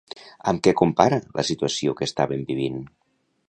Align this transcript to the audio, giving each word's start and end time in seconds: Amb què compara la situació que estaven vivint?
Amb 0.51 0.63
què 0.67 0.73
compara 0.79 1.21
la 1.41 1.45
situació 1.51 1.95
que 2.01 2.11
estaven 2.13 2.45
vivint? 2.51 2.85